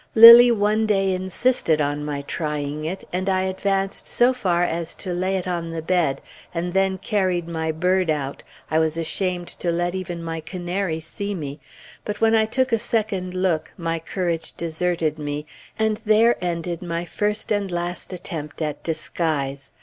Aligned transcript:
Lilly 0.15 0.49
one 0.49 0.87
day 0.87 1.13
insisted 1.13 1.79
on 1.79 2.03
my 2.03 2.23
trying 2.23 2.85
it, 2.85 3.07
and 3.13 3.29
I 3.29 3.43
advanced 3.43 4.07
so 4.07 4.33
far 4.33 4.63
as 4.63 4.95
to 4.95 5.13
lay 5.13 5.35
it 5.35 5.47
on 5.47 5.69
the 5.69 5.83
bed, 5.83 6.21
and 6.55 6.73
then 6.73 6.97
carried 6.97 7.47
my 7.47 7.71
bird 7.71 8.09
out 8.09 8.41
I 8.71 8.79
was 8.79 8.97
ashamed 8.97 9.47
to 9.59 9.71
let 9.71 9.93
even 9.93 10.23
my 10.23 10.39
canary 10.41 11.01
see 11.01 11.35
me; 11.35 11.59
but 12.03 12.19
when 12.19 12.33
I 12.33 12.45
took 12.47 12.71
a 12.71 12.79
second 12.79 13.35
look, 13.35 13.71
my 13.77 13.99
courage 13.99 14.53
deserted 14.57 15.19
me, 15.19 15.45
and 15.77 15.97
there 15.97 16.35
ended 16.43 16.81
my 16.81 17.05
first 17.05 17.51
and 17.51 17.69
last 17.71 18.11
attempt 18.11 18.59
at 18.63 18.81
disguise. 18.81 19.71